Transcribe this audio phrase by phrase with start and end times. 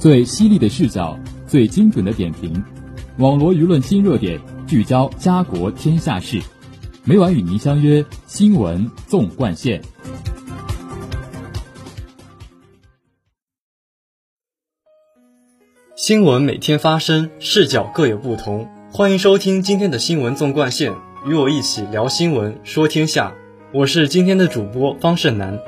[0.00, 1.14] 最犀利的视角，
[1.46, 2.64] 最精准的点评，
[3.18, 6.40] 网罗舆论新热点，聚焦家国天下事。
[7.04, 9.82] 每晚与您相约《新闻纵贯线》。
[15.94, 18.70] 新闻每天发生，视角各有不同。
[18.90, 20.94] 欢迎收听今天的新闻纵贯线，
[21.26, 23.34] 与我一起聊新闻，说天下。
[23.74, 25.60] 我是今天的主播方胜男。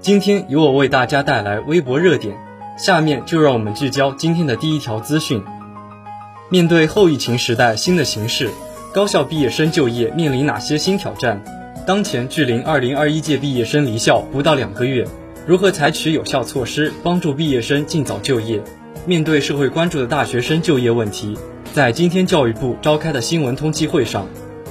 [0.00, 2.49] 今天由我为大家带来微博热点。
[2.80, 5.42] 下面就让我们聚焦今天的第一条资讯。
[6.48, 8.48] 面对后疫情时代新的形势，
[8.90, 11.44] 高校毕业生就业面临哪些新挑战？
[11.86, 15.06] 当前距临二零二一届毕业生离校不到两个月，
[15.46, 18.62] 如何采取有效措施帮助毕业生尽早就业？
[19.04, 21.36] 面对社会关注的大学生就业问题，
[21.74, 24.26] 在今天教育部召开的新闻通气会上，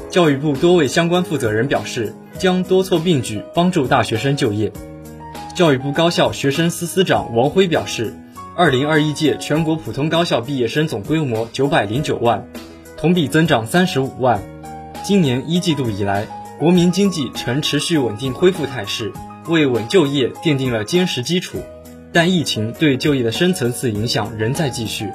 [0.09, 4.71] 教育部多位相关负责人表示，将多措并举帮助大学生就业。
[5.55, 8.15] 教育部高校学生司司长王辉表示，
[8.55, 12.47] 二零二一届全国普通高校毕业生总规模九百零九万，
[12.95, 14.41] 同比增长三十五万。
[15.03, 16.27] 今年一季度以来，
[16.59, 19.11] 国民经济呈持续稳定恢复态势，
[19.47, 21.59] 为稳就业奠定了坚实基础。
[22.13, 25.09] 但疫情对就业的深层次影响仍在继续。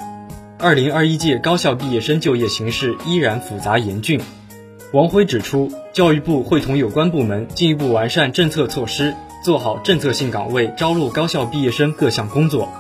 [0.59, 4.21] 二零二一届高校毕业生就业形势依然复杂严峻。
[4.93, 9.15] 王辉指出，教育部会同有关部门进一步完善政策措施。
[9.45, 12.73] 做好政策性岗位招录高校毕业生各项工作。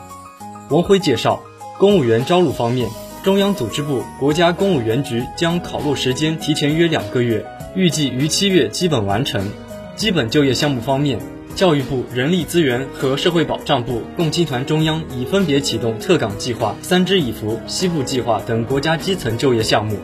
[0.71, 1.43] 王辉介绍，
[1.79, 2.89] 公务员招录方面，
[3.23, 7.45] 中央组织部、国家公务员局将考录时间提前约两个月，
[7.77, 9.47] 预计于七月基本完成。
[9.95, 11.19] 基本就业项目方面，
[11.55, 19.99] 教育部、人力资源和社会保障部共青团中央已分别启动特岗计划、三支一扶、西部计划等国家基层就业项目。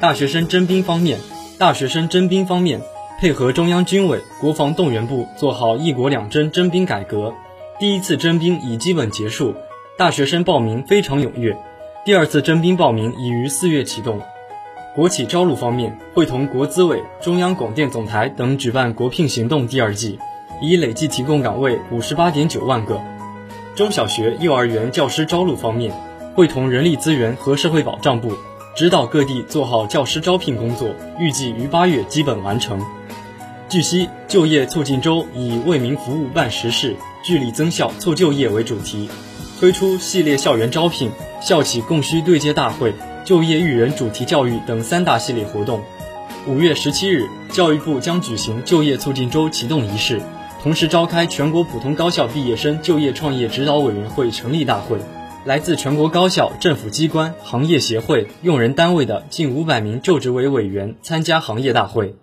[0.00, 1.20] 大学生征兵方面，
[1.56, 2.82] 大学生征兵方面。
[3.20, 7.32] 配合中央军委、国防动员部做好“一国两征”征兵改革，
[7.78, 9.54] 第一次征兵已基本结束，
[9.96, 11.56] 大学生报名非常踊跃。
[12.04, 14.20] 第二次征兵报名已于四月启动。
[14.96, 20.18] 国企招录方面，会同国资委、中央广电总台等举办国聘行动第二季，
[20.60, 23.00] 已累计提供岗位五十八点九万个。
[23.76, 25.92] 中小学、幼儿园教师招录方面，
[26.34, 28.32] 会同人力资源和社会保障部
[28.74, 30.88] 指导各地做好教师招聘工作，
[31.18, 32.80] 预计于八月基本完成。
[33.68, 36.94] 据悉，就业促进周以“为民服务办实事，
[37.24, 39.08] 聚力增效促就业”为主题，
[39.58, 41.10] 推出系列校园招聘、
[41.40, 42.94] 校企供需对接大会、
[43.24, 45.82] 就业育人主题教育等三大系列活动。
[46.46, 50.20] 五月十七日，教育部将举行就业促进周启动仪式，
[50.62, 54.98] 同时召开全国普通高校毕业生就业创业指导委员会成立大会。
[55.44, 62.14] 来自全国高校、政府机关、行业协会、用人单位的近五百名就职委委员参加行业大会。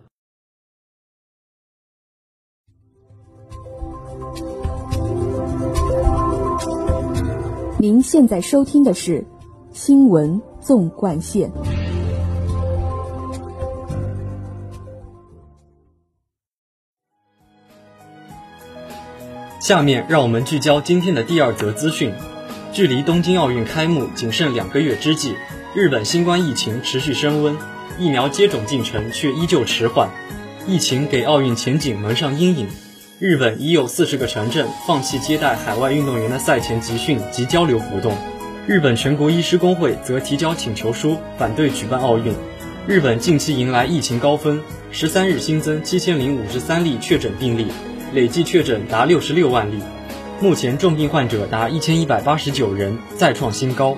[7.81, 9.21] 您现在收听的是
[9.73, 11.49] 《新闻纵贯线》。
[19.59, 22.13] 下面让我们聚焦今天的第二则资讯。
[22.71, 25.33] 距离东京奥运开幕仅剩两个月之际，
[25.73, 27.57] 日本新冠疫情持续升温，
[27.97, 30.11] 疫苗接种进程却依旧迟缓，
[30.67, 32.67] 疫情给奥运前景蒙上阴影。
[33.21, 38.17] 日本已有四十个城镇放弃接待海外运动员的赛前集训及交流活动。
[38.65, 42.33] 日本全国医师工会则提交请求书，反对举办奥运。
[42.87, 44.59] 日本近期迎来疫情高峰，
[44.91, 47.67] 十三日新增七千零五十三例确诊病例，
[48.11, 49.77] 累计确诊达六十六万例。
[50.39, 53.95] 目前重病患者达一千一百八十九人，再创新高。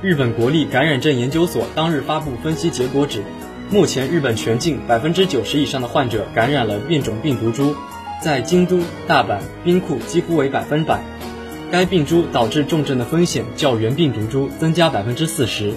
[0.00, 3.22] 日本国立感染症研究所当日发布分析结果指，
[3.68, 7.76] 目前日本全境百分之九十以上的患者感染了变种病毒株。
[8.22, 8.78] 在京都、
[9.08, 11.02] 大阪、兵库几乎为百分百，
[11.72, 15.74] 该病株导致重症的风险较原病毒株增加百分之四十。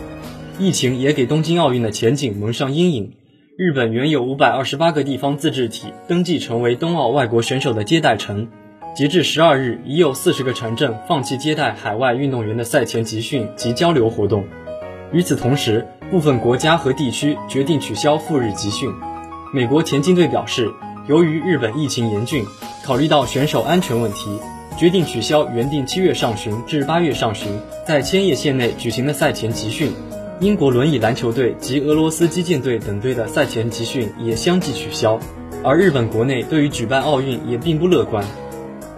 [0.59, 3.13] 疫情也给东京奥运的前景蒙上阴影。
[3.57, 8.47] 日本原有五百二十八个地方自治体登记成为冬奥外国选手的接待城，
[8.95, 14.45] 截至十二日，已有四十个城镇放弃接待海外运动员的赛前集训及交流活动。
[15.11, 18.87] 与此同时，部分国家和地区决定取消赴日集训。
[19.51, 20.71] 美国田径队表示。
[21.07, 22.43] 由于日本疫情严峻，
[22.83, 24.39] 考虑到选手安全问题，
[24.75, 29.91] 决定取消原定七月上旬至八月上旬在千叶县内举行的赛前集训。
[30.39, 35.19] 英国轮椅篮球队及俄罗斯击剑队等队的赛前集训也相继取消。
[35.63, 38.25] 而日本国内对于举办奥运也并不乐观。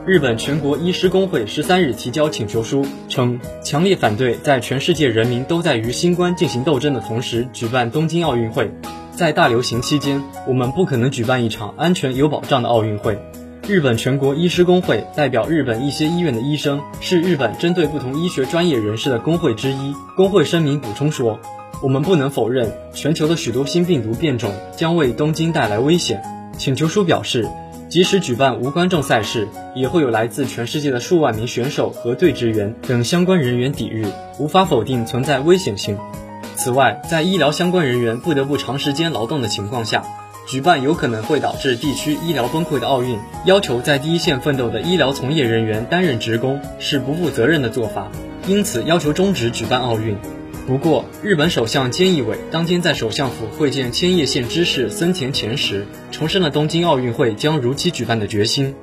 [0.05, 8.71] 日本全国医师工会十三日提交请求书，称强烈反对在全世界人民都在与新冠进行斗争的同时举办东京奥运会。
[9.17, 13.17] 在大流行期间，我们不可能举办一场安全有保障的奥运会。
[13.67, 19.95] 日本全国医师工会代表日本一些医院的医生，是日本针对不同医学专业人士的工会之一。
[20.15, 21.39] 工会声明补充说
[21.81, 26.21] ：“我们不能否认，全球的许多新病毒变种将为东京带来危险。”
[26.55, 27.49] 请求书表示，
[27.89, 34.05] 即使举办无观众赛事，也会有来自全世界的数万名选手和对职员等相关人员抵御，
[34.37, 35.97] 无法否定存在危险性。
[36.57, 40.03] 此外，在医疗相关人员不得不长时间劳动的情况下，
[40.47, 48.11] 举办有可能会导致地区医疗崩溃的奥运，要求在第一线奋斗的医疗从业人员担任职工是不负责任的做法，
[48.47, 50.17] 因此要求终止举办奥运。
[50.65, 58.73] 不过，日本首相菅义伟当天在首相府会见千叶县知事森田前时，重申了东京奥运会将如期举办的决心。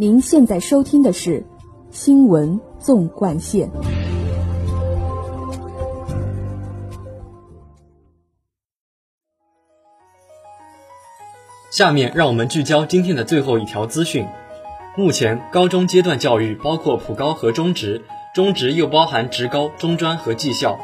[0.00, 1.44] 您现在收听的是。
[1.90, 3.68] 新闻纵贯线。
[11.72, 14.24] 下面让我们聚焦今天的最后一条资讯。
[14.96, 20.78] 目前，高中阶段教育包括普高和中职，中职又包含职高、中专和技校。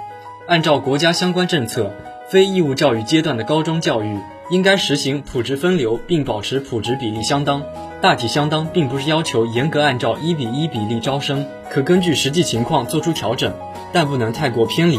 [0.49, 1.93] 按照国家相关政策，
[2.29, 4.19] 非义务教育阶段的高中教育。
[4.51, 7.63] 应该实行普职分流，并保持普职比例相当。
[8.05, 13.51] 大体相当并不是要求严格按照一比一比例招生，可根据实际情况做出调整，
[13.95, 14.99] 但不能太过偏离。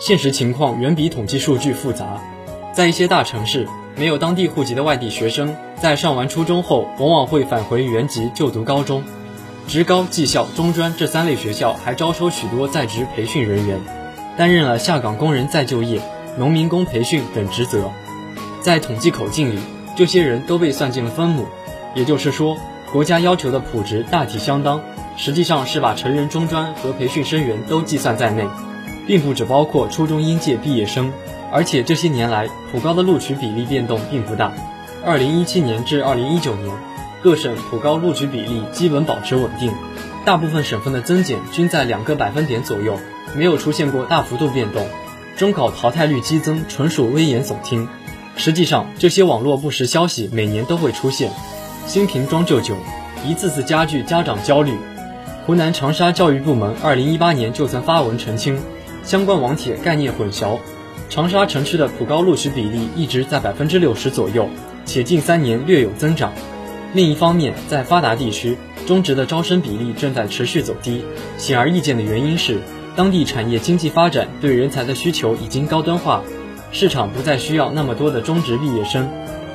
[0.00, 2.20] 现实情况远比统计数据复杂。
[2.72, 9.04] 在一些大城市，没有当地户籍的外地学生，在上完初中后，往往会返回原籍就读高中。
[9.68, 13.78] 职高、技校、中专这三类学校还招收许多在职培训人员，
[14.36, 16.02] 担任了下岗工人再就业、
[16.36, 17.92] 农民工培训等职责。
[18.62, 19.60] 在统计口径里，
[19.96, 21.46] 这些人都被算进了分母。
[21.96, 22.58] 也就是说，
[22.92, 24.82] 国家要求的普职大体相当，
[25.16, 28.46] 实际上是把成人中专和培训生源都计算在内，
[29.06, 31.10] 并不只包括初中应届毕业生。
[31.50, 34.52] 而且这些年来，普高的录取比例变动并不大。
[35.06, 36.76] 二零一七年至二零一九年，
[37.22, 39.72] 各省普高录取比例基本保持稳定，
[40.26, 42.98] 大部分省份的增减均在两个百分点左右，
[43.34, 44.86] 没有出现过大幅度变动。
[45.36, 47.88] 中考淘汰率激增纯属危言耸听。
[48.36, 51.30] 实际上，这些网络不实消息每年都会出现，
[51.86, 52.74] 新瓶装旧酒，
[53.24, 54.72] 一次次加剧家长焦虑。
[55.46, 58.58] 湖南长沙教育部门二零一八年就曾发文澄清，
[59.04, 60.58] 相关网帖概念混淆。
[61.08, 64.48] 长沙城区的普高录取比例一直在百分之六十左右，
[64.84, 66.32] 且近三年略有增长。
[66.92, 71.04] 另一方面，在发达地区，中职的招生比例正在持续走低。
[71.38, 72.58] 显而易见的原因是，
[72.96, 76.24] 当地产业经济发展对人才的需求已经高端化。
[76.72, 79.08] 市场不再需要那么多的中职毕业生，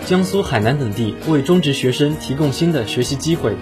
[0.06, 3.56] 江苏、海南等地为中职学生提供新的学习机会，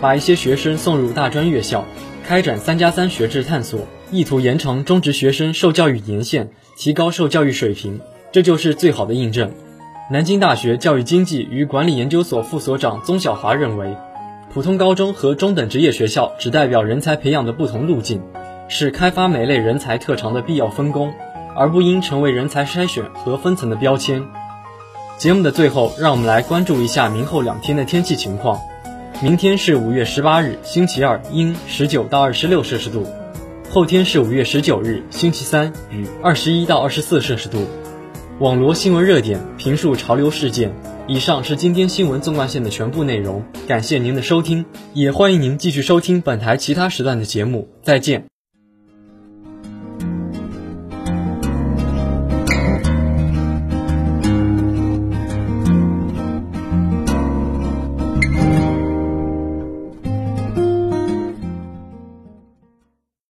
[0.00, 1.84] 把一些学生送入大专院校，
[2.24, 3.80] 开展“三加三”学制探索，
[4.12, 8.00] 意图延长中职学生受教育年限，提高受教育水平，
[8.30, 9.50] 这就是最好的印证。
[10.10, 13.96] 南京大学教育经济与管理研究所副所长宗晓华认为，
[14.52, 18.22] 普通高中和中等职业学校只代表人才培养的不同路径，
[18.68, 21.12] 是开发每类人才特长的必要分工。
[21.58, 24.22] 而不应成为人才筛选和分层的标签。
[25.18, 28.60] 节目的最后，让我们来关注一下明后两天的天气情况。
[29.22, 33.04] 明天是五月十八日，星期二，阴，十九到二十六摄氏度；
[33.70, 37.66] 后天是五月十九日，星期三，雨，二十一到二十四摄氏度。
[38.40, 40.70] 网罗新闻热点，评述潮流事件。
[41.08, 47.68] 以上是今天新闻纵贯线的全部内容，感谢您的收听，也欢迎您继续收听本台其他时段的节目。
[47.82, 48.35] 再见。